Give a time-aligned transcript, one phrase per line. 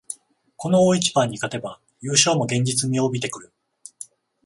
[0.57, 3.53] この大一番に勝てば優勝も現実味を帯びてくる